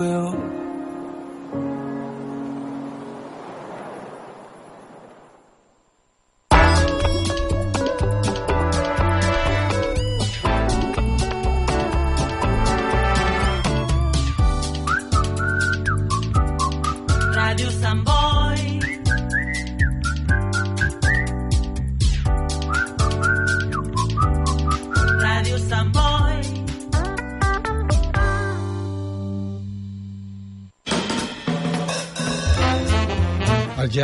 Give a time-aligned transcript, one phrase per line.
[0.00, 0.39] will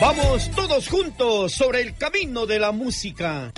[0.00, 3.52] Vamos todos juntos sobre el camino de la música.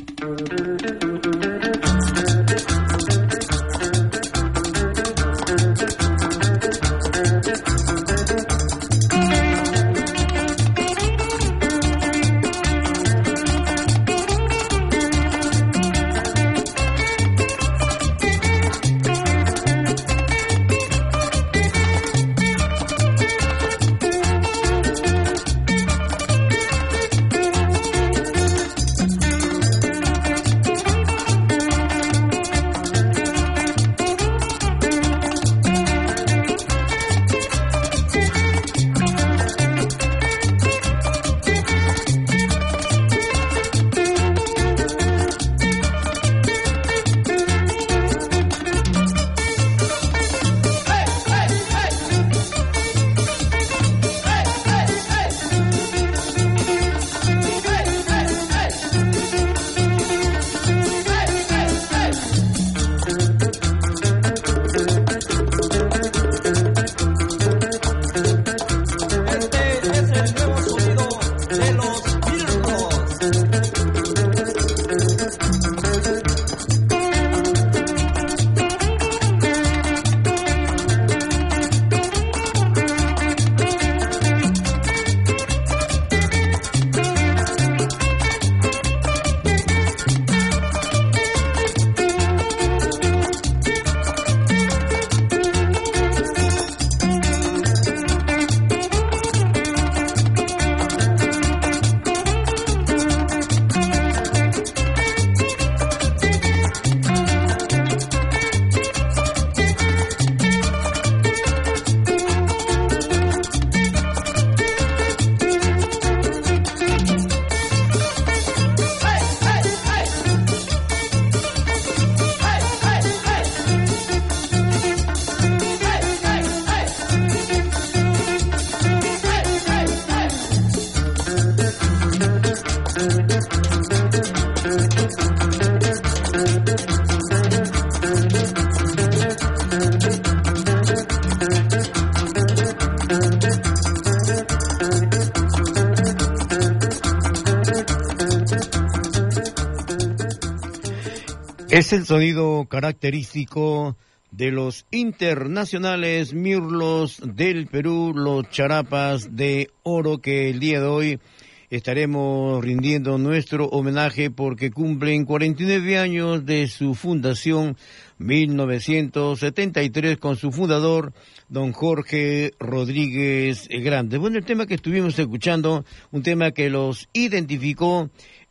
[151.77, 153.99] Es el sonido característico
[154.31, 161.21] de los internacionales Mirlos del Perú, los charapas de oro que el día de hoy
[161.69, 167.77] estaremos rindiendo nuestro homenaje porque cumplen 49 años de su fundación
[168.17, 171.13] 1973 con su fundador
[171.51, 174.17] don Jorge Rodríguez Grande.
[174.17, 178.09] Bueno, el tema que estuvimos escuchando, un tema que los identificó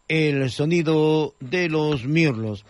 [0.08, 2.64] el sonido de los mirlos.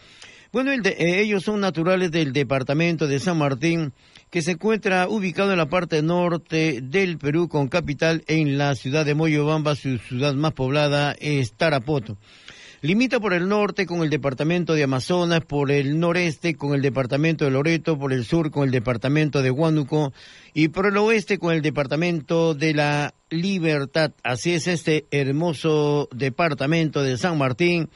[0.55, 3.91] Bueno, el de, eh, ellos son naturales del departamento de San Martín,
[4.29, 9.05] que se encuentra ubicado en la parte norte del Perú, con capital en la ciudad
[9.05, 12.17] de Moyobamba, su ciudad más poblada es Tarapoto.
[12.81, 17.43] Limita por el norte con el departamento de Amazonas, por el noreste con el departamento
[17.43, 20.13] de Loreto, por el sur con el departamento de Huánuco
[20.53, 24.11] y por el oeste con el departamento de la Libertad.
[24.23, 27.89] Así es este hermoso departamento de San Martín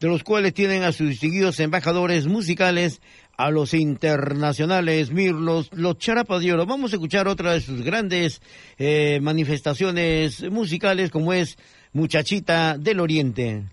[0.00, 3.00] de los cuales tienen a sus distinguidos embajadores musicales,
[3.36, 6.66] a los internacionales Mirlos, los Oro.
[6.66, 8.40] Vamos a escuchar otra de sus grandes
[8.78, 11.58] eh, manifestaciones musicales, como es
[11.92, 13.64] Muchachita del Oriente.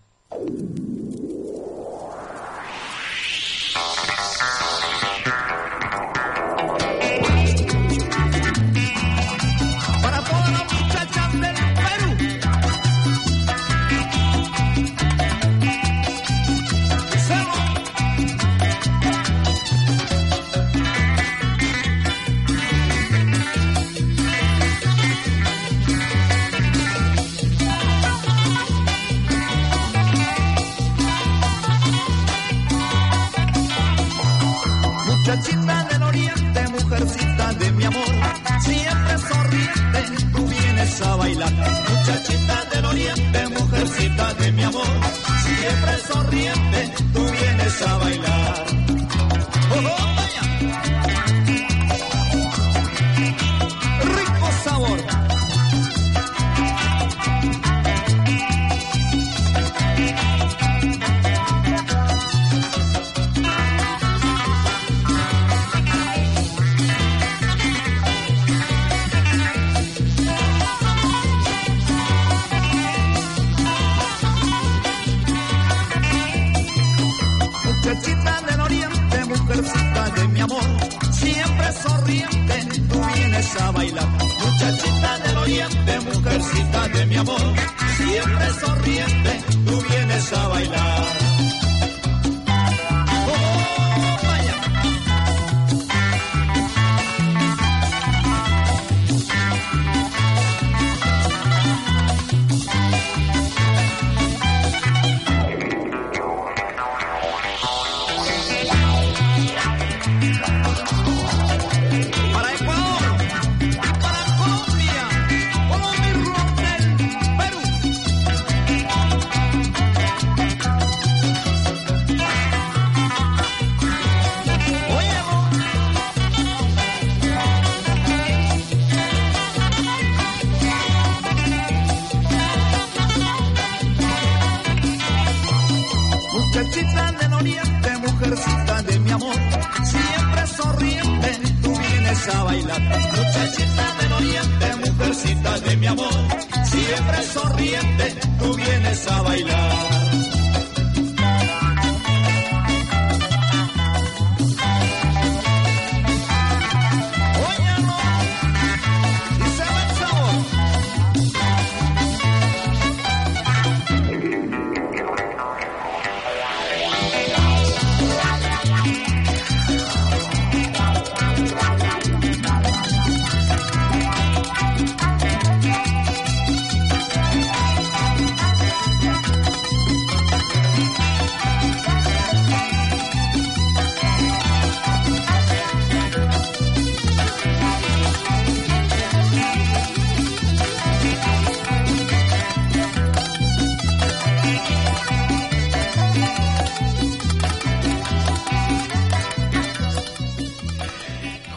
[46.25, 46.66] Siempre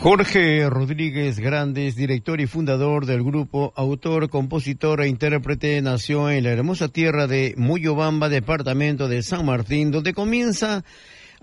[0.02, 6.52] Jorge Rodríguez Grandes, director y fundador del grupo, autor, compositor e intérprete, nació en la
[6.52, 10.84] hermosa tierra de Muyobamba, departamento de San Martín, donde comienza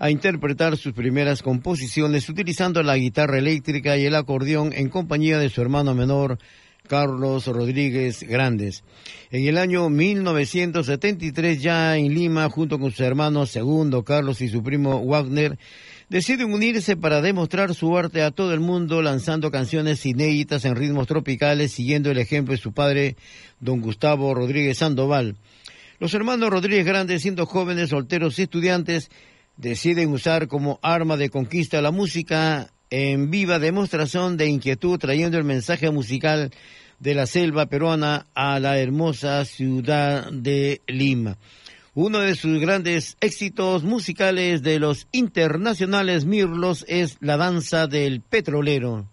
[0.00, 5.50] a interpretar sus primeras composiciones utilizando la guitarra eléctrica y el acordeón en compañía de
[5.50, 6.38] su hermano menor,
[6.88, 8.82] Carlos Rodríguez Grandes.
[9.30, 14.64] En el año 1973, ya en Lima, junto con sus hermanos Segundo, Carlos y su
[14.64, 15.58] primo Wagner,
[16.08, 21.06] deciden unirse para demostrar su arte a todo el mundo, lanzando canciones inéditas en ritmos
[21.06, 23.16] tropicales, siguiendo el ejemplo de su padre,
[23.60, 25.36] don Gustavo Rodríguez Sandoval.
[25.98, 29.10] Los hermanos Rodríguez Grandes, siendo jóvenes, solteros y estudiantes,
[29.56, 35.44] deciden usar como arma de conquista la música en viva demostración de inquietud, trayendo el
[35.44, 36.52] mensaje musical
[37.00, 41.36] de la selva peruana a la hermosa ciudad de Lima.
[42.00, 49.08] Uno de sus grandes éxitos musicales de los internacionales Mirlos es la danza del petrolero.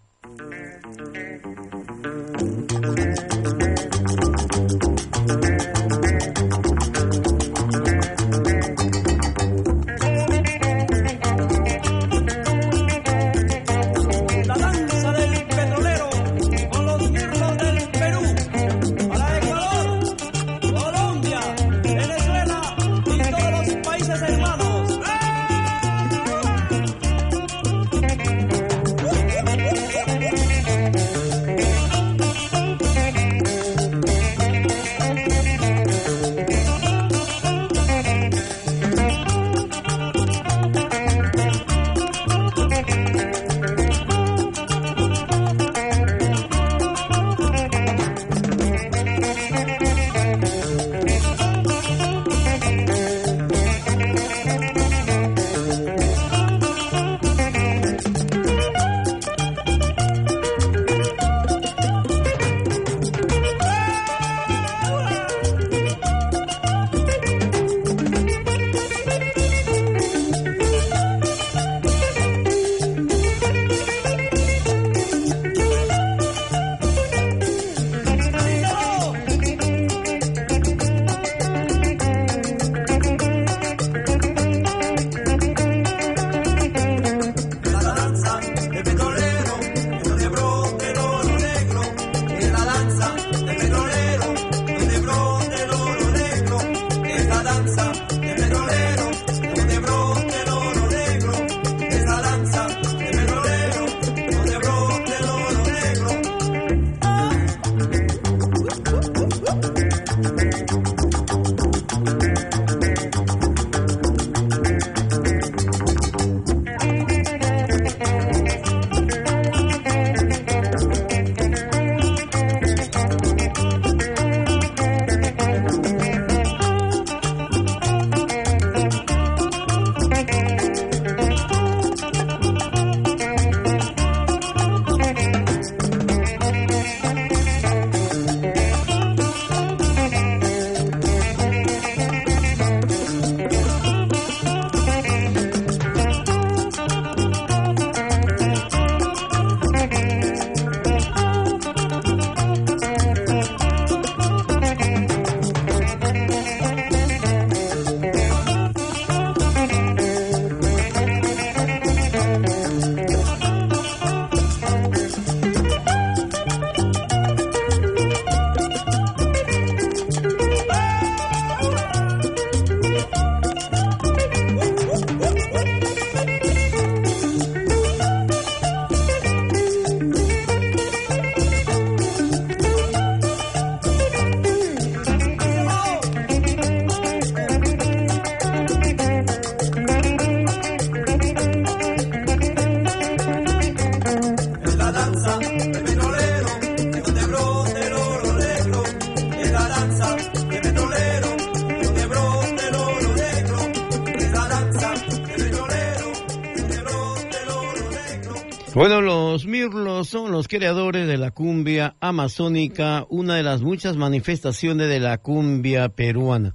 [210.06, 215.88] Son los creadores de la cumbia amazónica, una de las muchas manifestaciones de la cumbia
[215.88, 216.54] peruana.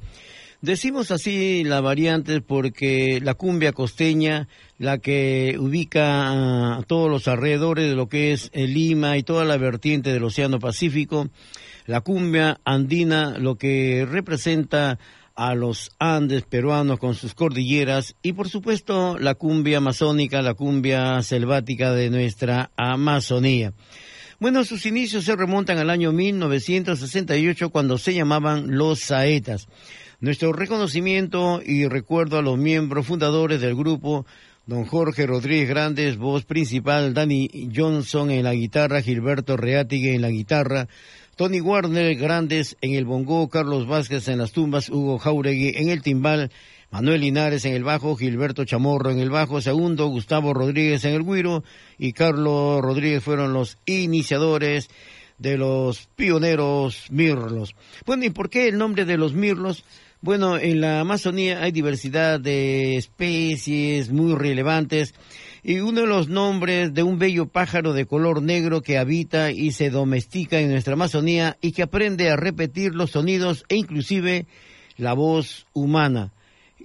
[0.62, 7.89] Decimos así la variante porque la cumbia costeña, la que ubica a todos los alrededores
[7.89, 11.29] de lo que es Lima y toda la vertiente del Océano Pacífico,
[11.88, 15.00] la cumbia andina, lo que representa
[15.41, 21.19] a los Andes peruanos con sus cordilleras y por supuesto la cumbia amazónica, la cumbia
[21.24, 23.74] selvática de nuestra Amazonía.
[24.39, 29.67] Bueno, sus inicios se remontan al año 1968 cuando se llamaban los Saetas.
[30.19, 34.27] Nuestro reconocimiento y recuerdo a los miembros fundadores del grupo
[34.67, 40.29] don Jorge Rodríguez Grandes, voz principal, Danny Johnson en la guitarra, Gilberto Reátigue en la
[40.29, 40.88] guitarra,
[41.36, 46.02] Tony Warner Grandes en el bongo, Carlos Vázquez en las tumbas, Hugo Jauregui en el
[46.02, 46.52] timbal,
[46.92, 51.24] Manuel Linares en el bajo, Gilberto Chamorro en el bajo, segundo Gustavo Rodríguez en el
[51.24, 51.64] guiro
[51.98, 54.90] y Carlos Rodríguez fueron los iniciadores
[55.38, 57.76] de los pioneros mirlos.
[58.06, 59.86] Bueno, ¿y por qué el nombre de los mirlos?
[60.22, 65.16] Bueno, en la Amazonía hay diversidad de especies muy relevantes
[65.63, 69.72] y uno de los nombres de un bello pájaro de color negro que habita y
[69.72, 74.48] se domestica en nuestra Amazonía y que aprende a repetir los sonidos e inclusive
[74.98, 76.32] la voz humana,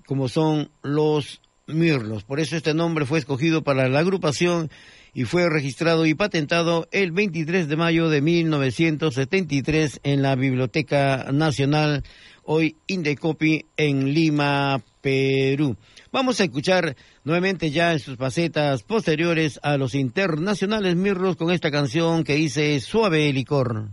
[0.06, 2.24] como son los mirlos.
[2.24, 4.70] Por eso este nombre fue escogido para la agrupación
[5.14, 12.04] y fue registrado y patentado el 23 de mayo de 1973 en la Biblioteca Nacional,
[12.44, 15.76] hoy Indecopi, en Lima, Perú.
[16.16, 21.70] Vamos a escuchar nuevamente ya en sus facetas posteriores a los internacionales Mirros con esta
[21.70, 23.90] canción que dice Suave Licor.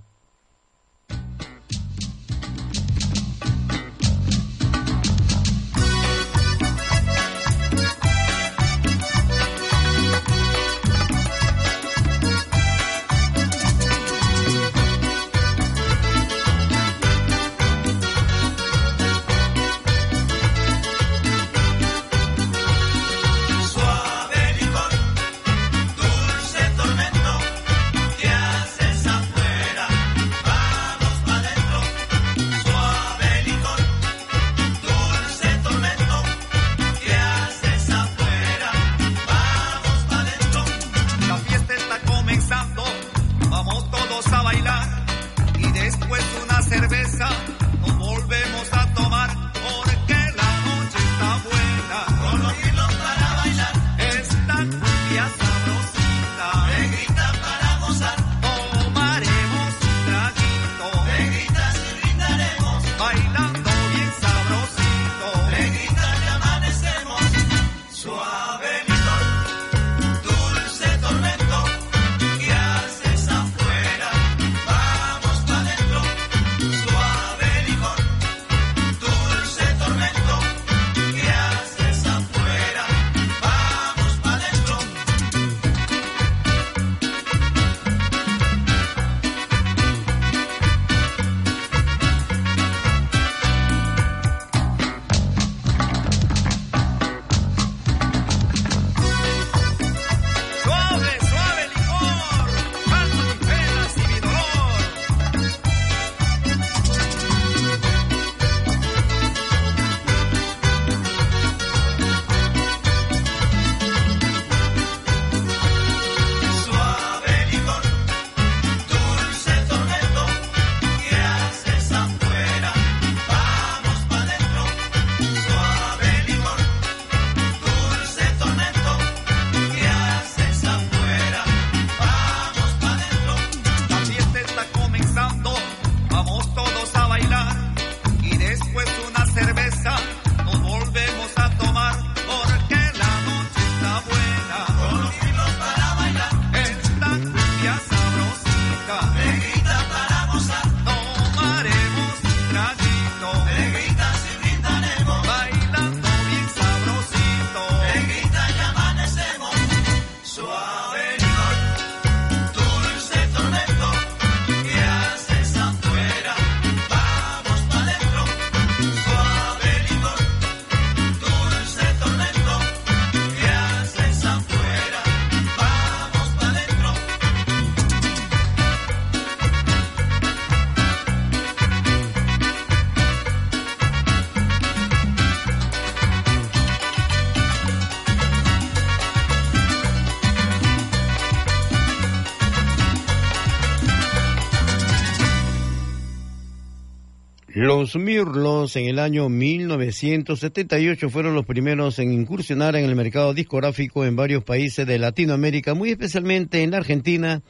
[197.84, 204.06] Los Mirlos en el año 1978 fueron los primeros en incursionar en el mercado discográfico
[204.06, 207.42] en varios países de Latinoamérica, muy especialmente en la Argentina,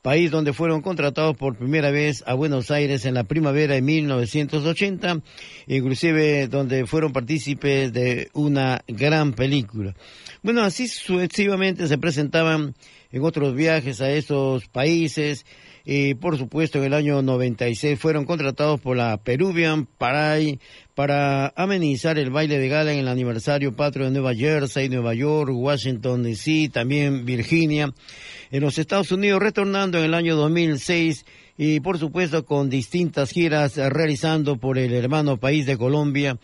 [0.00, 5.20] país donde fueron contratados por primera vez a Buenos Aires en la primavera de 1980,
[5.66, 9.96] inclusive donde fueron partícipes de una gran película.
[10.44, 12.76] Bueno, así sucesivamente se presentaban
[13.10, 15.44] en otros viajes a esos países
[15.84, 20.60] y por supuesto en el año 96 fueron contratados por la Peruvian Paray
[20.94, 25.50] para amenizar el baile de gala en el aniversario patrio de Nueva Jersey, Nueva York,
[25.52, 27.92] Washington DC, también Virginia.
[28.50, 31.24] En los Estados Unidos, retornando en el año 2006
[31.56, 36.38] y por supuesto con distintas giras realizando por el hermano país de Colombia,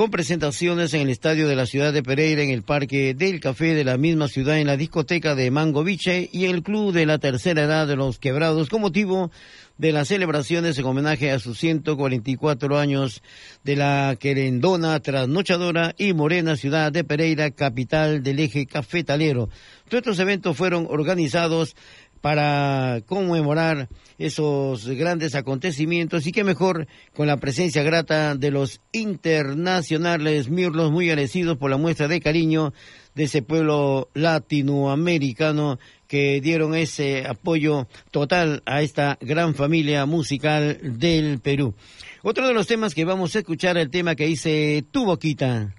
[0.00, 3.74] con presentaciones en el estadio de la ciudad de Pereira, en el Parque del Café
[3.74, 7.18] de la misma ciudad, en la discoteca de Mango Biche y el Club de la
[7.18, 9.30] Tercera Edad de los Quebrados, con motivo
[9.76, 13.22] de las celebraciones en homenaje a sus 144 años
[13.62, 19.50] de la querendona, trasnochadora y morena ciudad de Pereira, capital del eje cafetalero.
[19.90, 21.76] Todos estos eventos fueron organizados
[22.20, 30.50] para conmemorar esos grandes acontecimientos y qué mejor con la presencia grata de los internacionales
[30.50, 32.72] mirlos muy agradecidos por la muestra de cariño
[33.14, 41.40] de ese pueblo latinoamericano que dieron ese apoyo total a esta gran familia musical del
[41.40, 41.74] Perú.
[42.22, 45.74] Otro de los temas que vamos a escuchar, el tema que dice Tu Boquita.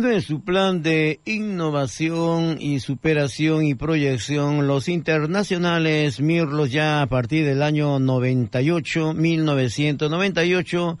[0.00, 7.08] Bueno, en su plan de innovación y superación y proyección, los internacionales Mirlos ya a
[7.08, 10.98] partir del año 98, 1998,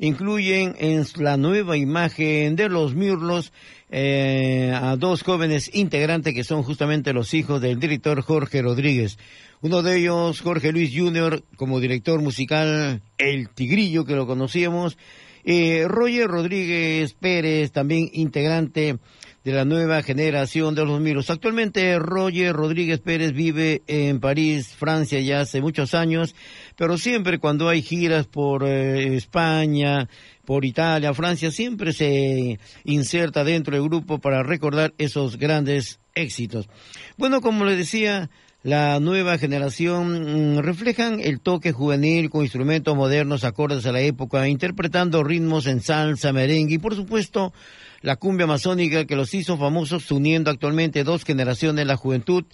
[0.00, 3.52] incluyen en la nueva imagen de los Mirlos
[3.88, 9.16] eh, a dos jóvenes integrantes que son justamente los hijos del director Jorge Rodríguez.
[9.60, 14.98] Uno de ellos, Jorge Luis Jr., como director musical, El Tigrillo, que lo conocíamos,
[15.44, 18.98] eh, Roger Rodríguez Pérez, también integrante
[19.44, 21.30] de la nueva generación de los Miros.
[21.30, 26.34] Actualmente Roger Rodríguez Pérez vive en París, Francia ya hace muchos años,
[26.76, 30.08] pero siempre cuando hay giras por eh, España,
[30.44, 36.68] por Italia, Francia, siempre se inserta dentro del grupo para recordar esos grandes éxitos.
[37.16, 38.30] Bueno, como le decía,
[38.62, 44.48] la nueva generación mm, reflejan el toque juvenil con instrumentos modernos acordes a la época,
[44.48, 47.54] interpretando ritmos en salsa, merengue y por supuesto
[48.02, 52.44] la cumbia amazónica que los hizo famosos uniendo actualmente dos generaciones de la juventud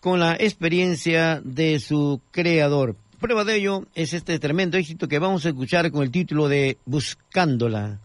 [0.00, 2.96] con la experiencia de su creador.
[3.20, 6.78] Prueba de ello es este tremendo éxito que vamos a escuchar con el título de
[6.86, 8.00] Buscándola.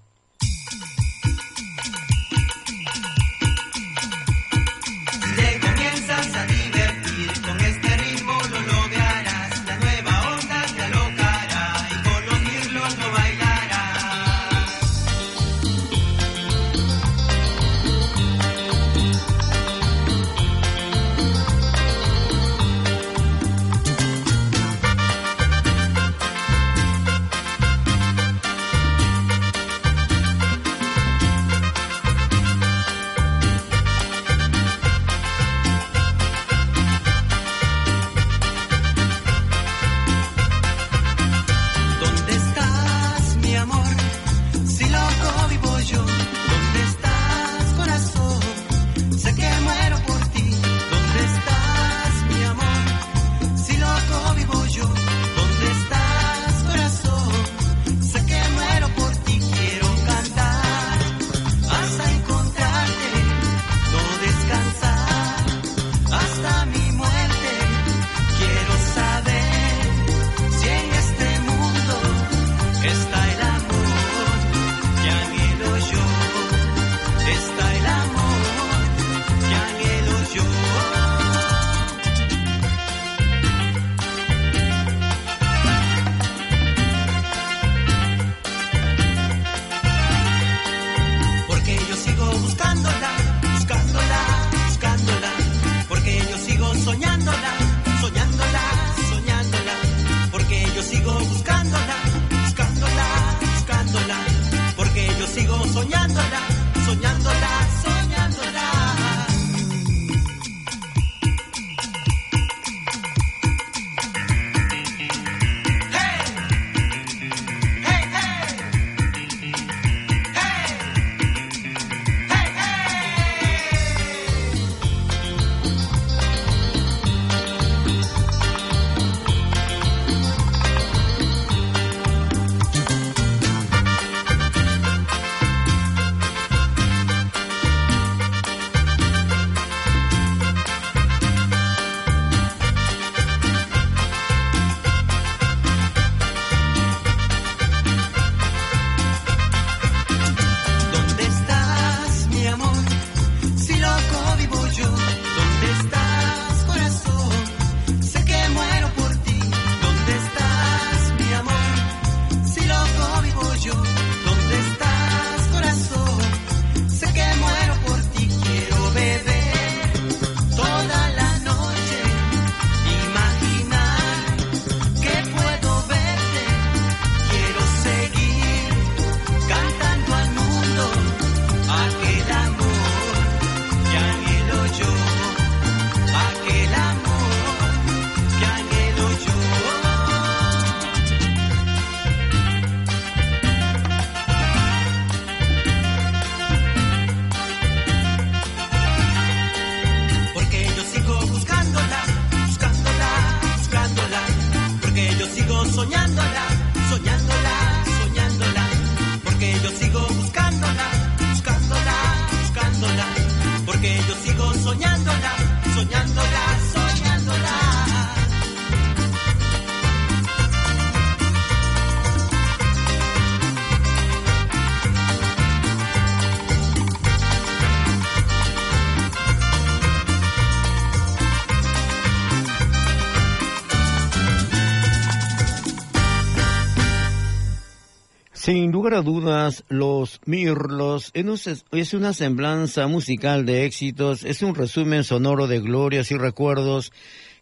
[238.48, 245.04] Sin lugar a dudas, Los Mirlos es una semblanza musical de éxitos, es un resumen
[245.04, 246.94] sonoro de glorias y recuerdos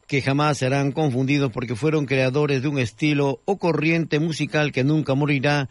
[0.07, 5.13] que jamás serán confundidos porque fueron creadores de un estilo o corriente musical que nunca
[5.13, 5.69] morirá,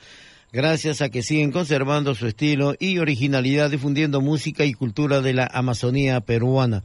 [0.54, 5.50] gracias a que siguen conservando su estilo y originalidad difundiendo música y cultura de la
[5.52, 6.84] Amazonía peruana,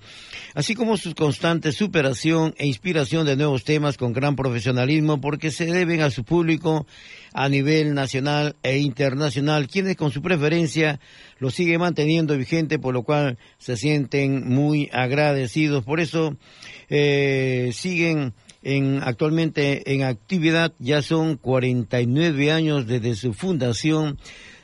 [0.56, 5.68] así como su constante superación e inspiración de nuevos temas con gran profesionalismo porque se
[5.68, 6.88] deben a su público
[7.32, 11.00] a nivel nacional e internacional, quienes con su preferencia
[11.38, 15.86] lo siguen manteniendo vigente, por lo cual se sienten muy agradecidos.
[15.86, 16.36] Por eso
[16.90, 24.20] eh, siguen en, actualmente en actividad, ya son 49 años desde su fundación,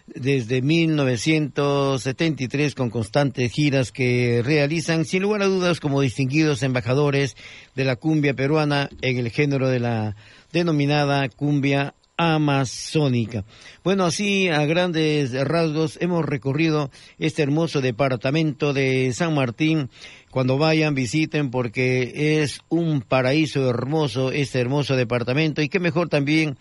[0.07, 7.35] desde 1973 con constantes giras que realizan sin lugar a dudas como distinguidos embajadores
[7.75, 10.15] de la cumbia peruana en el género de la
[10.53, 13.43] denominada cumbia amazónica.
[13.83, 19.89] Bueno, así a grandes rasgos hemos recorrido este hermoso departamento de San Martín.
[20.31, 26.57] Cuando vayan, visiten porque es un paraíso hermoso este hermoso departamento y qué mejor también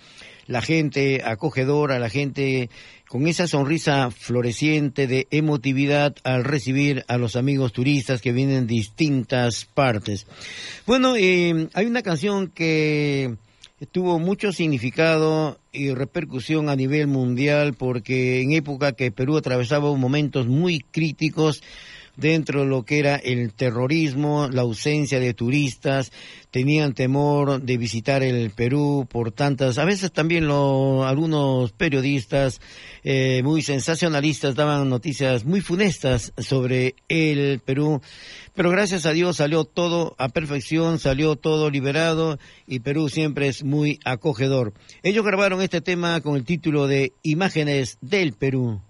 [0.47, 2.69] la gente acogedora, la gente
[3.09, 8.75] con esa sonrisa floreciente de emotividad al recibir a los amigos turistas que vienen de
[8.75, 10.27] distintas partes.
[10.87, 13.37] Bueno, eh, hay una canción que
[13.91, 20.47] tuvo mucho significado y repercusión a nivel mundial porque en época que Perú atravesaba momentos
[20.47, 21.63] muy críticos
[22.17, 26.13] dentro de lo que era el terrorismo, la ausencia de turistas,
[26.51, 32.61] tenían temor de visitar el Perú por tantas, a veces también lo, algunos periodistas
[33.03, 38.01] eh, muy sensacionalistas daban noticias muy funestas sobre el Perú,
[38.55, 43.65] pero gracias a Dios salió todo a perfección, salió todo liberado y Perú siempre es
[43.65, 44.75] muy acogedor.
[45.03, 48.81] Ellos grabaron este tema con el título de Imágenes del Perú.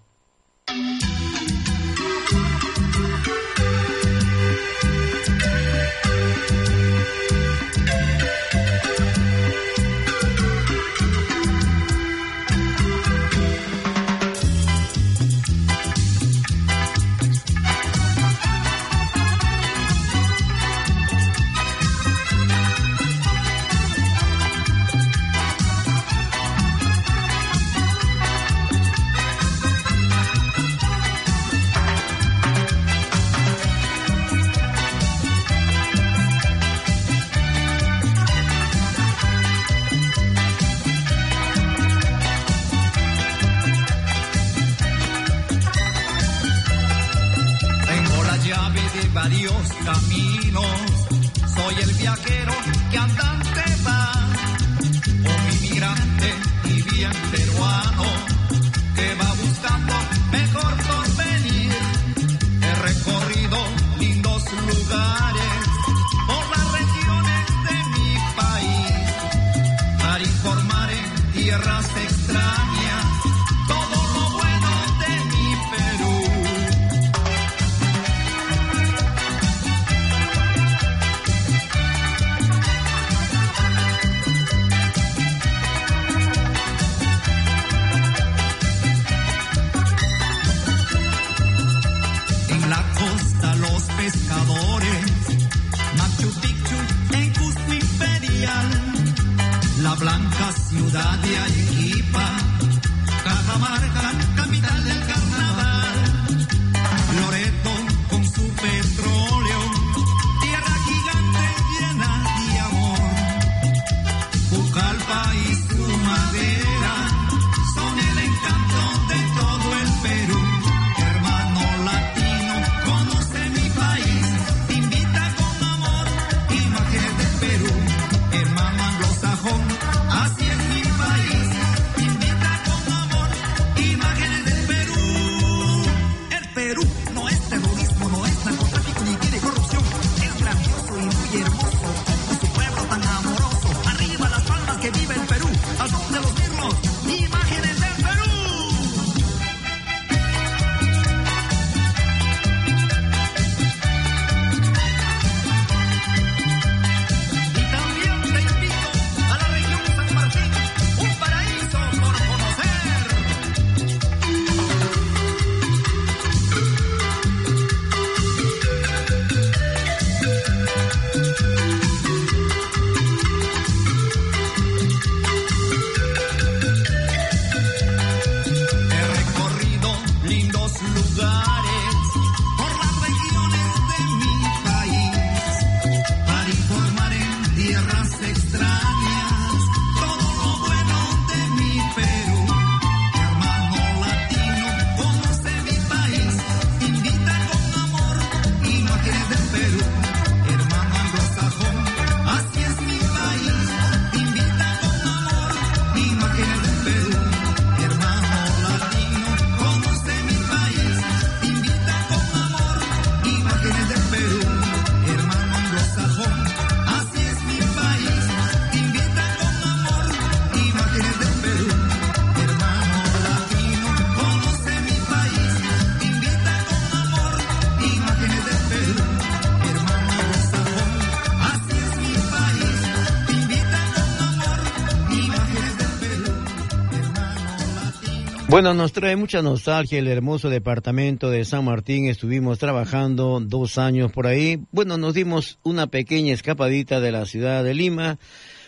[238.54, 242.06] Bueno, nos trae mucha nostalgia el hermoso departamento de San Martín.
[242.06, 244.60] Estuvimos trabajando dos años por ahí.
[244.70, 248.16] Bueno, nos dimos una pequeña escapadita de la ciudad de Lima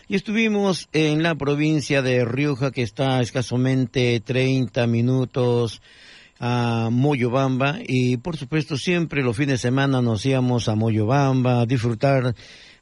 [0.08, 5.80] y estuvimos en la provincia de Rioja, que está escasamente 30 minutos
[6.40, 7.78] a Moyobamba.
[7.86, 12.34] Y por supuesto, siempre los fines de semana nos íbamos a Moyobamba a disfrutar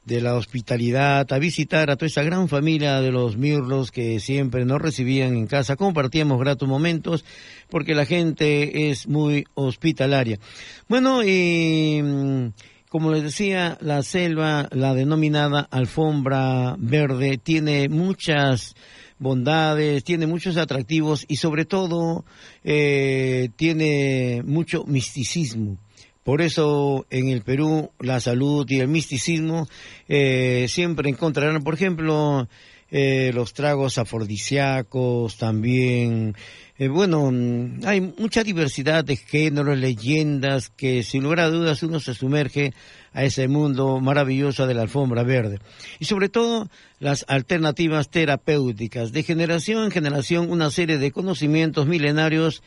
[0.05, 4.63] de la hospitalidad, a visitar a toda esa gran familia de los Mirlos que siempre
[4.63, 5.75] nos recibían en casa.
[5.75, 7.25] Compartíamos gratos momentos
[7.69, 10.39] porque la gente es muy hospitalaria.
[10.87, 12.47] Bueno, y mm,
[12.89, 18.75] como les decía, la selva, la denominada alfombra verde, tiene muchas
[19.17, 22.25] bondades, tiene muchos atractivos y sobre todo
[22.63, 25.77] eh, tiene mucho misticismo.
[26.25, 29.67] Por eso en el Perú la salud y el misticismo
[30.07, 32.49] eh, siempre encontrarán, por ejemplo,
[32.89, 36.35] eh, los tragos afrodisíacos, también,
[36.79, 41.99] eh, bueno, mm, hay mucha diversidad de géneros, leyendas, que sin lugar a dudas uno
[41.99, 42.73] se sumerge
[43.13, 45.59] a ese mundo maravilloso de la alfombra verde.
[45.99, 46.69] Y sobre todo
[46.99, 49.11] las alternativas terapéuticas.
[49.11, 52.63] De generación en generación una serie de conocimientos milenarios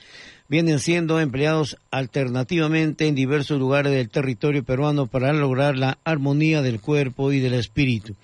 [0.49, 6.81] vienen siendo empleados alternativamente en diversos lugares del territorio peruano para lograr la armonía del
[6.81, 8.17] cuerpo y del espíritu.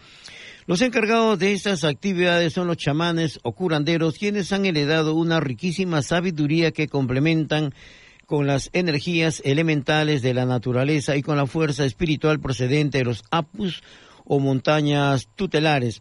[0.67, 6.01] Los encargados de estas actividades son los chamanes o curanderos, quienes han heredado una riquísima
[6.01, 7.75] sabiduría que complementan
[8.25, 13.23] con las energías elementales de la naturaleza y con la fuerza espiritual procedente de los
[13.31, 13.83] apus
[14.25, 16.01] o montañas tutelares.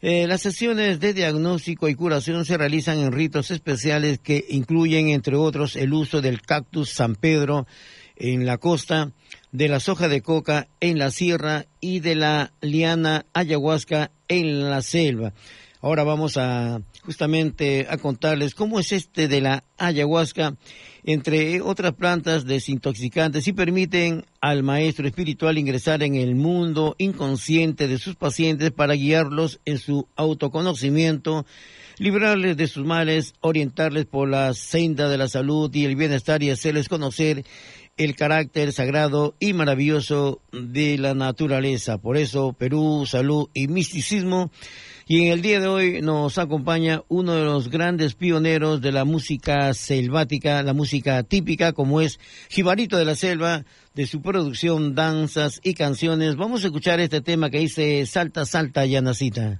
[0.00, 5.34] Eh, las sesiones de diagnóstico y curación se realizan en ritos especiales que incluyen, entre
[5.34, 7.66] otros, el uso del cactus San Pedro
[8.14, 9.10] en la costa,
[9.50, 14.82] de la soja de coca en la sierra y de la liana ayahuasca en la
[14.82, 15.32] selva.
[15.80, 20.56] Ahora vamos a justamente a contarles cómo es este de la ayahuasca
[21.04, 27.98] entre otras plantas desintoxicantes y permiten al maestro espiritual ingresar en el mundo inconsciente de
[27.98, 31.46] sus pacientes para guiarlos en su autoconocimiento,
[31.98, 36.50] librarles de sus males, orientarles por la senda de la salud y el bienestar y
[36.50, 37.44] hacerles conocer
[37.96, 41.98] el carácter sagrado y maravilloso de la naturaleza.
[41.98, 44.50] Por eso Perú, salud y misticismo
[45.10, 49.06] y en el día de hoy nos acompaña uno de los grandes pioneros de la
[49.06, 55.60] música selvática, la música típica, como es Jibarito de la Selva, de su producción Danzas
[55.64, 56.36] y Canciones.
[56.36, 59.58] Vamos a escuchar este tema que dice Salta, Salta, Yanacita.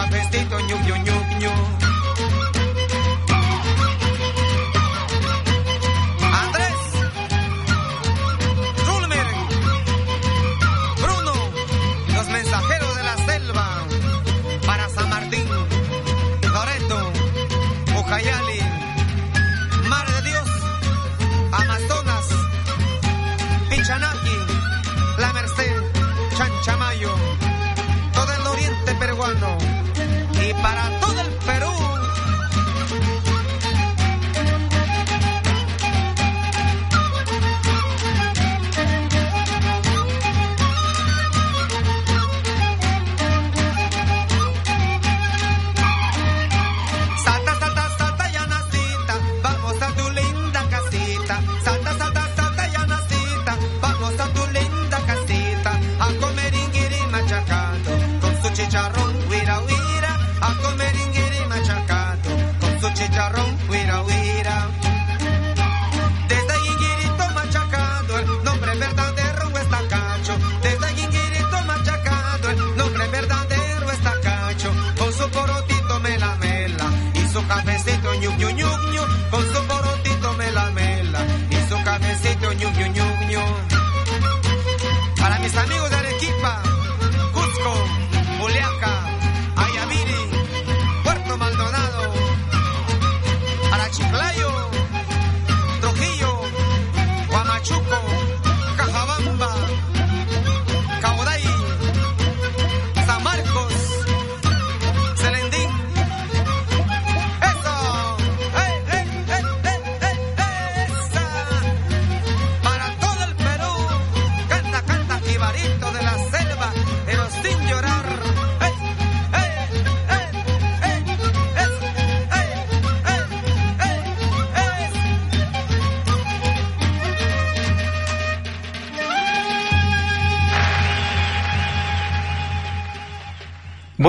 [0.00, 1.89] travestito ñuk ñuk ñuk ñuk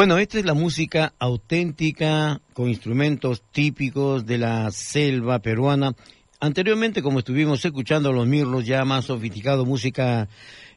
[0.01, 5.93] Bueno, esta es la música auténtica con instrumentos típicos de la selva peruana.
[6.39, 10.27] Anteriormente, como estuvimos escuchando los mirlos, ya más sofisticado, música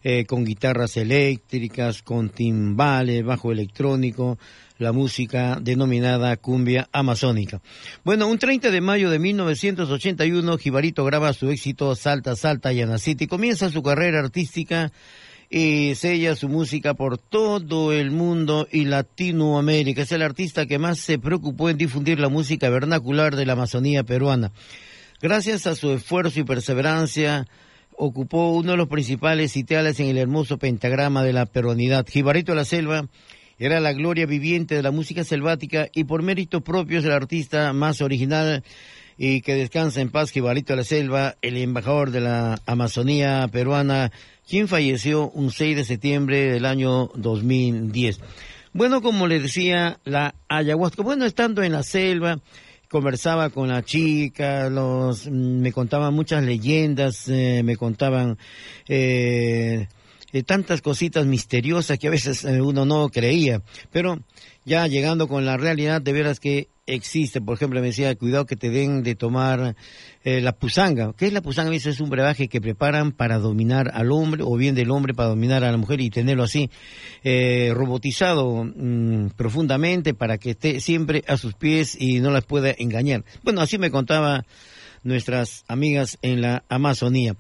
[0.03, 4.37] eh, con guitarras eléctricas, con timbales, bajo electrónico,
[4.77, 7.63] la música denominada cumbia amazónica.
[8.05, 13.27] Bueno, un 30 de mayo de 1981, Jibarito graba su éxito Salta, Salta, Yanaciti.
[13.27, 14.93] Comienza su carrera artística
[15.51, 20.03] y sella su música por todo el mundo y Latinoamérica.
[20.03, 24.05] Es el artista que más se preocupó en difundir la música vernacular de la Amazonía
[24.05, 24.53] peruana.
[25.21, 27.47] Gracias a su esfuerzo y perseverancia,
[27.97, 32.07] ocupó uno de los principales sitiales en el hermoso pentagrama de la peruanidad.
[32.09, 33.07] Jibarito de la Selva
[33.59, 38.01] era la gloria viviente de la música selvática y por méritos propios el artista más
[38.01, 38.65] original
[39.17, 44.11] y que descansa en paz Jibarito de la Selva, el embajador de la Amazonía peruana,
[44.49, 48.21] quien falleció un 6 de septiembre del año 2010.
[48.73, 52.41] Bueno, como le decía, la ayahuasca, bueno, estando en la selva,
[52.89, 58.37] conversaba con la chica, los, mm, me contaban muchas leyendas, eh, me contaban
[58.89, 59.87] eh,
[60.35, 64.19] eh, tantas cositas misteriosas que a veces eh, uno no creía, pero
[64.65, 67.41] ya llegando con la realidad de veras que existe.
[67.41, 69.75] Por ejemplo, me decía, cuidado que te den de tomar
[70.23, 71.13] eh, la pusanga.
[71.17, 71.75] ¿Qué es la pusanga?
[71.75, 75.65] Es un brebaje que preparan para dominar al hombre o bien del hombre para dominar
[75.65, 76.71] a la mujer y tenerlo así
[77.23, 82.75] eh, robotizado mm, profundamente para que esté siempre a sus pies y no las pueda
[82.77, 83.25] engañar.
[83.43, 84.45] Bueno, así me contaba
[85.05, 87.37] nuestras amigas en la Amazonía.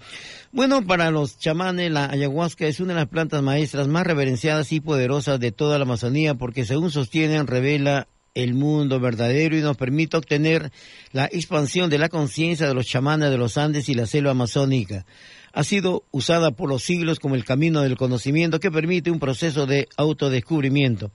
[0.52, 4.80] Bueno, para los chamanes, la ayahuasca es una de las plantas maestras más reverenciadas y
[4.80, 10.16] poderosas de toda la Amazonía porque según sostienen revela el mundo verdadero y nos permite
[10.16, 10.72] obtener
[11.12, 15.06] la expansión de la conciencia de los chamanes de los Andes y la selva amazónica.
[15.52, 19.66] Ha sido usada por los siglos como el camino del conocimiento que permite un proceso
[19.66, 21.12] de autodescubrimiento.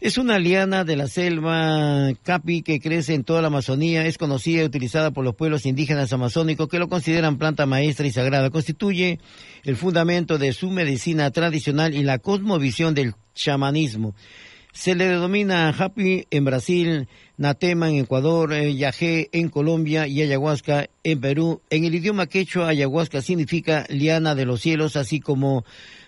[0.00, 4.62] Es una liana de la selva capi que crece en toda la Amazonía, es conocida
[4.62, 8.48] y utilizada por los pueblos indígenas amazónicos que lo consideran planta maestra y sagrada.
[8.48, 9.18] Constituye
[9.62, 14.14] el fundamento de su medicina tradicional y la cosmovisión del chamanismo.
[14.72, 20.88] Se le denomina Happy en Brasil, Natema en Ecuador, eh, Yajé en Colombia y Ayahuasca
[21.04, 21.60] en Perú.
[21.68, 25.64] En el idioma quechua, Ayahuasca significa liana de los cielos, así como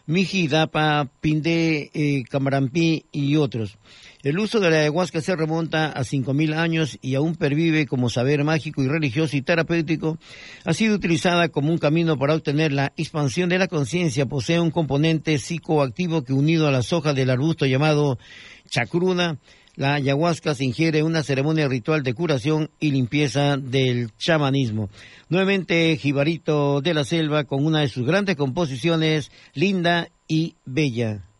[0.06, 3.78] Miji, Dapa, Pindé, eh, Camarampi y otros.
[4.22, 8.44] El uso de la ayahuasca se remonta a 5.000 años y aún pervive como saber
[8.44, 10.18] mágico y religioso y terapéutico.
[10.64, 14.26] Ha sido utilizada como un camino para obtener la expansión de la conciencia.
[14.26, 18.18] Posee un componente psicoactivo que unido a las hojas del arbusto llamado
[18.68, 19.38] chacruna,
[19.74, 24.90] la ayahuasca se ingiere una ceremonia ritual de curación y limpieza del chamanismo.
[25.28, 31.31] Nuevamente, Jibarito de la Selva con una de sus grandes composiciones, Linda y Bella.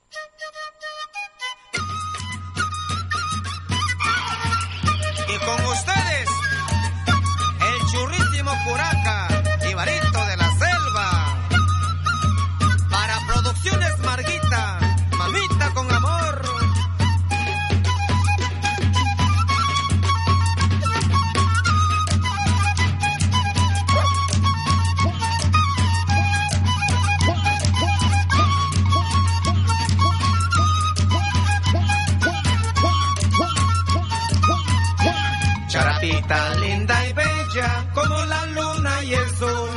[36.33, 39.68] Charapita linda y bella como la luna y el sol.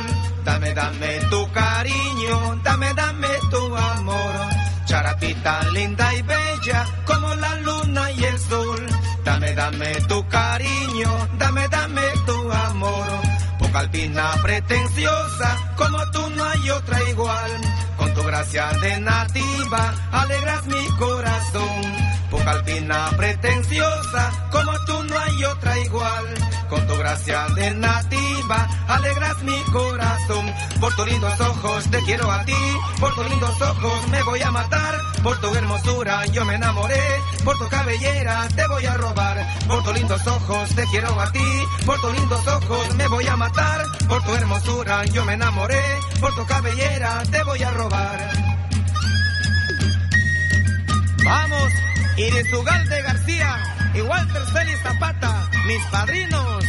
[0.42, 4.34] Dame, dame tu cariño, dame, dame tu amor.
[4.86, 8.86] Charapita linda y bella como la luna y el sol.
[9.22, 13.06] Dame, dame tu cariño, dame, dame tu amor.
[13.58, 17.50] Poca alpina pretenciosa, como tú no hay otra igual.
[17.96, 21.82] Con tu gracia de nativa, alegras mi corazón.
[22.30, 26.24] Poca alpina pretenciosa, como tú no hay otra igual.
[26.68, 30.52] Con tu gracia de nativa, alegras mi corazón.
[30.80, 32.52] Por tus lindos ojos te quiero a ti,
[32.98, 34.94] por tus lindos ojos me voy a matar.
[35.22, 37.02] Por tu hermosura yo me enamoré,
[37.44, 39.44] por tu cabellera te voy a robar.
[39.66, 43.36] Por tus lindos ojos te quiero a ti, por tus lindos ojos me voy a
[43.36, 43.82] matar.
[44.08, 45.65] Por tu hermosura yo me enamoré,
[46.20, 48.30] por tu cabellera te voy a robar.
[51.24, 51.72] Vamos,
[52.16, 56.64] Irizugalde García y Walter Celis Zapata, mis padrinos.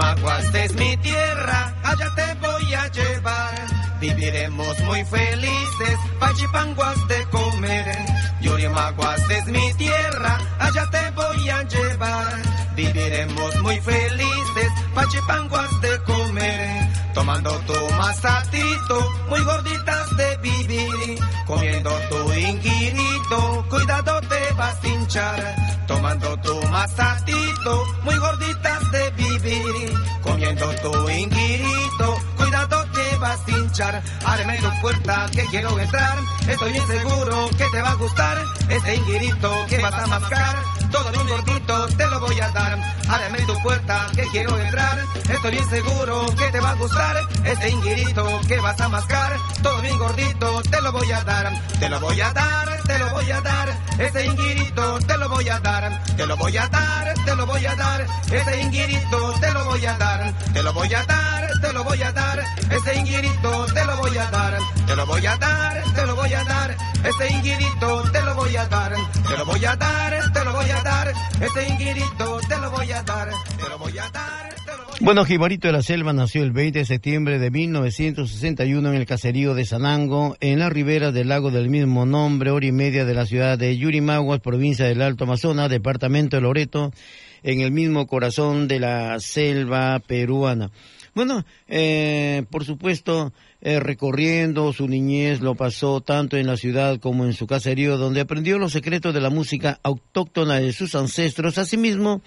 [0.00, 3.79] Yurimaguas es mi tierra, allá te voy a llevar.
[4.00, 7.98] Viviremos muy felices, pachipanguas de comer.
[8.40, 12.42] Yurimaguas es mi tierra, allá te voy a llevar.
[12.74, 16.88] Viviremos muy felices, pachipanguas de comer.
[17.12, 21.18] Tomando tu masatito, muy gorditas de vivir.
[21.46, 25.56] Comiendo tu inquirito, cuidado te vas a hinchar.
[25.86, 29.92] Tomando tu masatito, muy gorditas de vivir.
[30.22, 32.89] Comiendo tu inquirito, cuidado
[33.20, 34.02] vas a hinchar.
[34.24, 36.18] Ábreme tu puerta que quiero entrar.
[36.48, 38.38] Estoy seguro que te va a gustar.
[38.68, 40.79] Ese inquirito que vas a mascar.
[40.90, 42.78] Todo bien gordito te lo voy a dar.
[43.08, 44.98] Ábreme tu puerta que quiero entrar.
[45.28, 47.16] Estoy bien seguro que te va a gustar.
[47.44, 49.36] Ese inquirito que vas a mascar.
[49.62, 51.52] Todo bien gordito te lo voy a dar.
[51.78, 53.68] Te lo voy a dar, te lo voy a dar.
[53.98, 56.02] Ese inquirito te lo voy a dar.
[56.16, 58.06] Te lo voy a dar, te lo voy a dar.
[58.30, 60.32] Ese inquirito te lo voy a dar.
[60.52, 62.44] Te lo voy a dar, te lo voy a dar.
[62.70, 64.58] Ese inquirito te lo voy a dar.
[64.86, 66.76] Te lo voy a dar, te lo voy a dar.
[67.04, 68.94] Ese inquirito te lo voy a dar.
[69.28, 70.79] Te lo voy a dar, te lo voy a dar.
[70.80, 73.28] Ese inquirito te lo voy a dar.
[73.28, 74.54] Te lo voy a dar.
[75.00, 79.54] Bueno, Jibarito de la Selva nació el 20 de septiembre de 1961 en el caserío
[79.54, 83.26] de Sanango, en la ribera del lago del mismo nombre, hora y media de la
[83.26, 86.92] ciudad de Yurimaguas, provincia del Alto Amazonas, departamento de Loreto,
[87.42, 90.70] en el mismo corazón de la selva peruana.
[91.14, 97.24] Bueno, eh, por supuesto, eh, recorriendo su niñez lo pasó tanto en la ciudad como
[97.24, 101.58] en su caserío, donde aprendió los secretos de la música autóctona de sus ancestros.
[101.58, 102.22] Asimismo,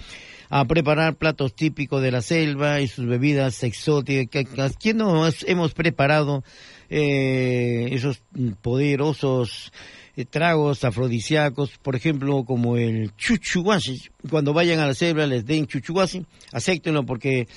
[0.50, 4.76] a preparar platos típicos de la selva y sus bebidas exóticas.
[4.80, 6.44] ¿Quién no has- hemos preparado
[6.90, 8.22] eh, esos
[8.62, 9.72] poderosos
[10.16, 14.04] eh, tragos afrodisíacos, por ejemplo, como el chuchuguasi?
[14.30, 17.48] Cuando vayan a la selva les den chuchuguasi, acéptenlo porque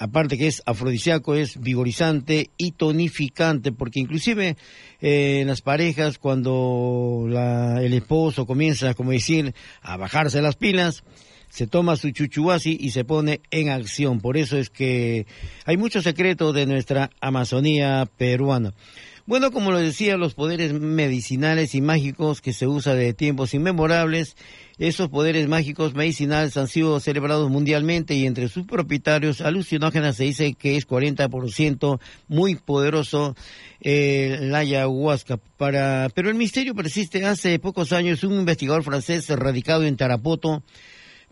[0.00, 4.56] aparte que es afrodisíaco, es vigorizante y tonificante, porque inclusive
[5.00, 11.04] eh, en las parejas, cuando la- el esposo comienza, como decir, a bajarse las pilas,
[11.50, 14.20] se toma su chuchuasi y se pone en acción.
[14.20, 15.26] Por eso es que
[15.64, 18.72] hay muchos secretos de nuestra Amazonía peruana.
[19.26, 24.34] Bueno, como lo decía, los poderes medicinales y mágicos que se usa de tiempos inmemorables,
[24.80, 30.54] esos poderes mágicos medicinales han sido celebrados mundialmente y entre sus propietarios alucinógenas se dice
[30.54, 33.36] que es 40% muy poderoso
[33.82, 35.36] eh, la ayahuasca.
[35.58, 37.26] Para, pero el misterio persiste.
[37.26, 40.62] Hace pocos años un investigador francés radicado en Tarapoto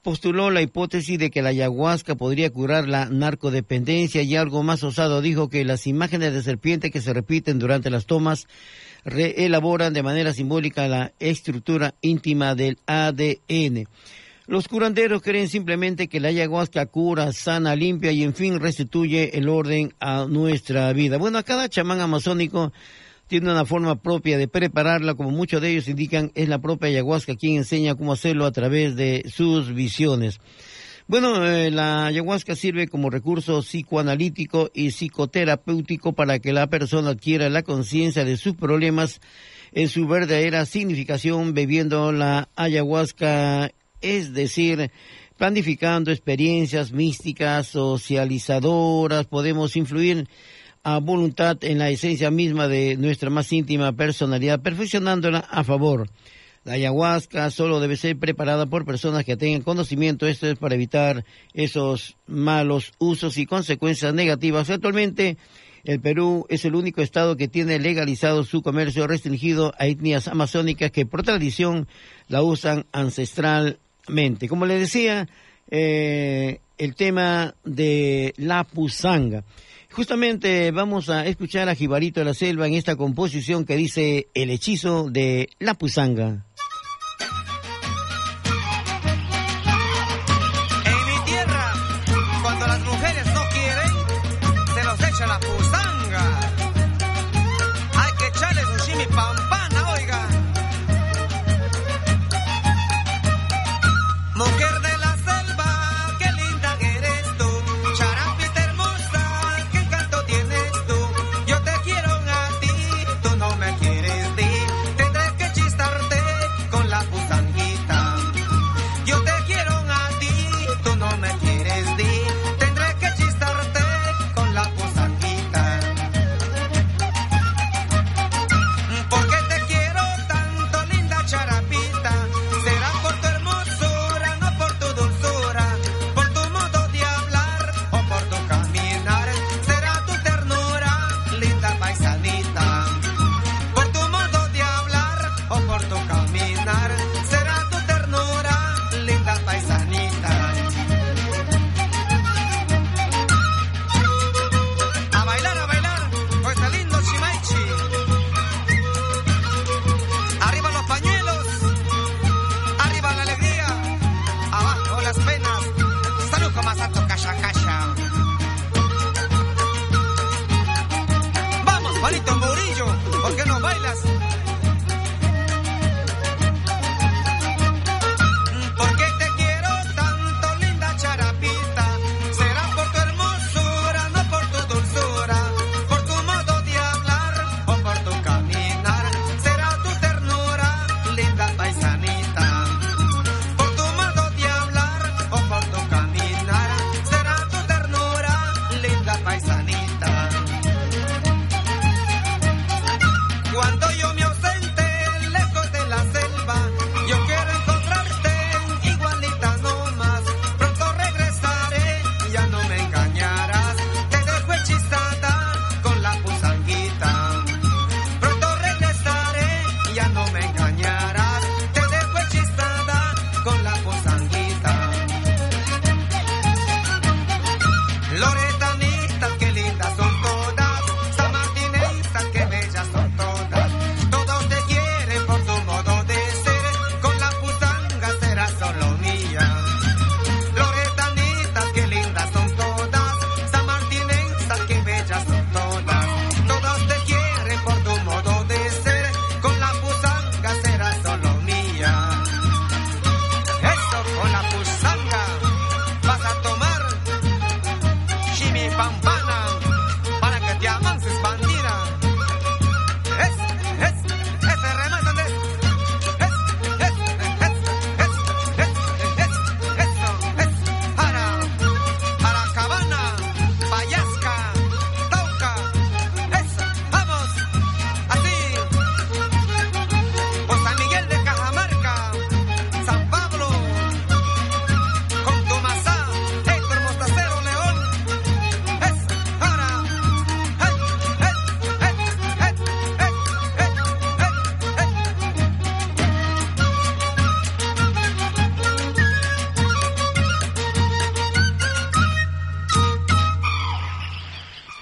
[0.02, 5.22] postuló la hipótesis de que la ayahuasca podría curar la narcodependencia y algo más osado
[5.22, 8.46] dijo que las imágenes de serpiente que se repiten durante las tomas
[9.04, 13.86] reelaboran de manera simbólica la estructura íntima del ADN.
[14.46, 19.48] Los curanderos creen simplemente que la ayahuasca cura, sana, limpia y en fin restituye el
[19.48, 21.18] orden a nuestra vida.
[21.18, 22.72] Bueno, cada chamán amazónico
[23.26, 27.36] tiene una forma propia de prepararla, como muchos de ellos indican, es la propia ayahuasca
[27.36, 30.40] quien enseña cómo hacerlo a través de sus visiones.
[31.08, 37.48] Bueno, eh, la ayahuasca sirve como recurso psicoanalítico y psicoterapéutico para que la persona adquiera
[37.48, 39.22] la conciencia de sus problemas
[39.72, 44.90] en su verdadera significación bebiendo la ayahuasca, es decir,
[45.38, 50.28] planificando experiencias místicas, socializadoras, podemos influir
[50.82, 56.06] a voluntad en la esencia misma de nuestra más íntima personalidad, perfeccionándola a favor.
[56.68, 60.26] La ayahuasca solo debe ser preparada por personas que tengan conocimiento.
[60.26, 64.68] Esto es para evitar esos malos usos y consecuencias negativas.
[64.68, 65.38] Actualmente,
[65.84, 70.90] el Perú es el único estado que tiene legalizado su comercio restringido a etnias amazónicas
[70.90, 71.88] que por tradición
[72.28, 74.46] la usan ancestralmente.
[74.46, 75.26] Como le decía,
[75.70, 79.42] eh, el tema de la pusanga.
[79.90, 84.50] Justamente vamos a escuchar a Jibarito de la Selva en esta composición que dice El
[84.50, 86.44] hechizo de la pusanga.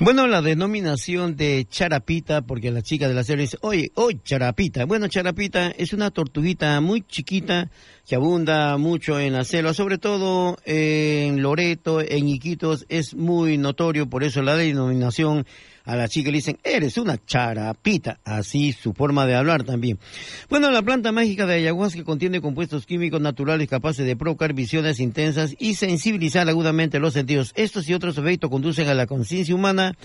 [0.06, 4.84] Bueno, la denominación de charapita, porque la chica de la serie dice, oye, oye, charapita.
[4.84, 7.70] Bueno, charapita es una tortuguita muy chiquita
[8.06, 14.08] que abunda mucho en la selva, sobre todo en Loreto, en Iquitos, es muy notorio,
[14.08, 15.44] por eso la denominación
[15.86, 19.98] a la chica le dicen, eres una charapita, así su forma de hablar también.
[20.50, 25.54] Bueno, la planta mágica de ayahuasca contiene compuestos químicos naturales capaces de provocar visiones intensas
[25.58, 27.52] y sensibilizar agudamente los sentidos.
[27.54, 29.96] Estos y otros efectos conducen a la conciencia humana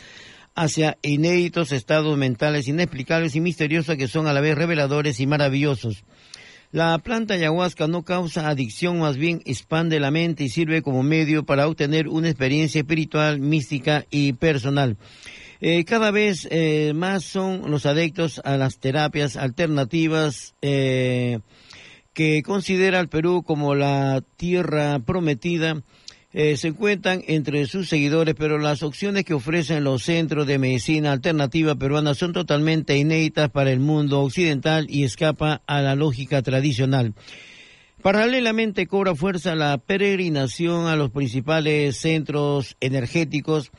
[0.53, 6.03] hacia inéditos estados mentales inexplicables y misteriosos que son a la vez reveladores y maravillosos.
[6.71, 11.43] La planta ayahuasca no causa adicción, más bien expande la mente y sirve como medio
[11.43, 14.95] para obtener una experiencia espiritual, mística y personal.
[15.63, 21.37] Eh, cada vez eh, más son los adeptos a las terapias alternativas eh,
[22.13, 25.83] que considera el Perú como la tierra prometida.
[26.33, 31.75] se encuentran entre sus seguidores, pero las opciones que ofrecen los centros de medicina alternativa
[31.75, 37.13] peruana son totalmente inéditas para el mundo occidental y escapa a la lógica tradicional.
[38.01, 43.71] Paralelamente cobra fuerza la peregrinación a los principales centros energéticos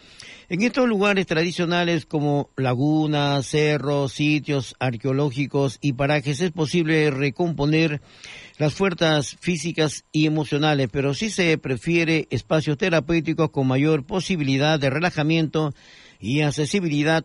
[0.48, 8.00] en estos lugares tradicionales como lagunas, cerros, sitios arqueológicos y parajes es posible recomponer
[8.58, 14.90] las fuerzas físicas y emocionales, pero sí se prefiere espacios terapéuticos con mayor posibilidad de
[14.90, 15.74] relajamiento
[16.20, 17.24] y accesibilidad.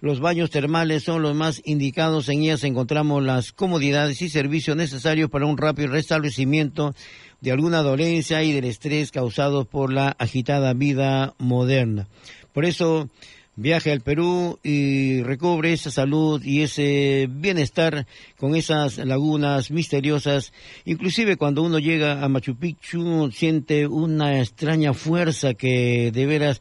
[0.00, 2.28] Los baños termales son los más indicados.
[2.28, 6.94] En ellas encontramos las comodidades y servicios necesarios para un rápido restablecimiento
[7.40, 12.08] de alguna dolencia y del estrés causados por la agitada vida moderna.
[12.52, 13.08] Por eso
[13.56, 20.52] viaje al Perú y recobre esa salud y ese bienestar con esas lagunas misteriosas.
[20.84, 26.60] Inclusive cuando uno llega a Machu Picchu siente una extraña fuerza que de veras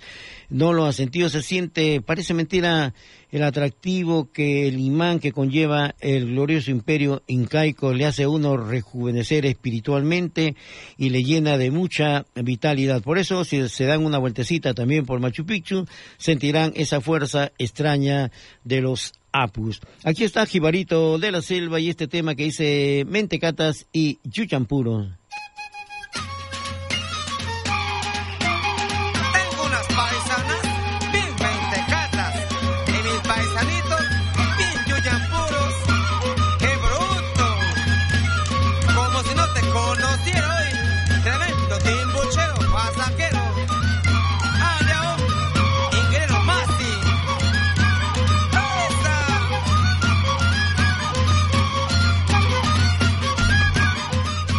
[0.50, 2.94] no lo ha sentido, se siente, parece mentira,
[3.32, 8.56] el atractivo que el imán que conlleva el glorioso imperio incaico le hace a uno
[8.56, 10.56] rejuvenecer espiritualmente
[10.98, 13.02] y le llena de mucha vitalidad.
[13.02, 15.86] Por eso, si se dan una vueltecita también por Machu Picchu,
[16.18, 18.32] sentirán esa fuerza extraña
[18.64, 19.82] de los Apus.
[20.06, 25.10] Aquí está Jibarito de la Selva y este tema que dice Mentecatas y Yuchampuro.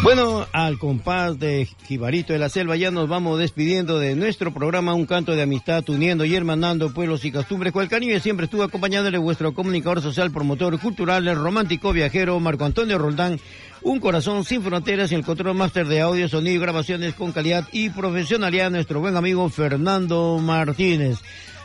[0.07, 4.93] Bueno, al compás de Jibarito de la Selva ya nos vamos despidiendo de nuestro programa
[4.93, 7.73] Un Canto de Amistad, uniendo y hermanando pueblos y costumbres.
[7.73, 13.37] Cual cariño siempre estuvo acompañándole vuestro comunicador social, promotor cultural, romántico viajero Marco Antonio Roldán.
[13.81, 17.67] Un corazón sin fronteras y el control máster de audio, sonido y grabaciones con calidad
[17.73, 21.19] y profesionalidad, nuestro buen amigo Fernando Martínez.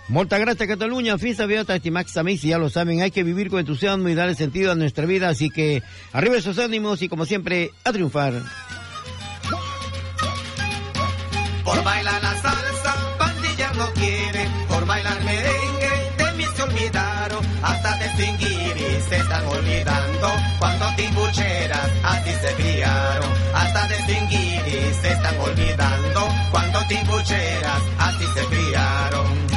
[0.08, 4.08] Molta gracias Cataluña, fiesta beata estimax si ya lo saben, hay que vivir con entusiasmo
[4.08, 5.82] y darle sentido a nuestra vida, así que
[6.12, 8.34] arriba esos ánimos y como siempre, a triunfar.
[11.64, 17.98] Por bailar la salsa, pandilla no quiere, por bailar merengue, de mí se olvidaron, hasta
[17.98, 20.28] de y se están olvidando,
[20.58, 28.44] cuando timbucheras así se criaron, hasta de y se están olvidando, cuando timbucheras así se
[28.46, 29.51] criaron.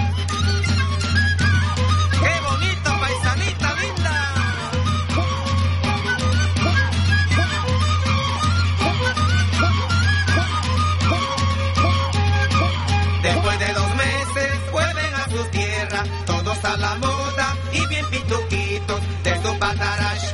[19.74, 20.25] De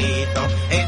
[0.00, 0.79] ratito.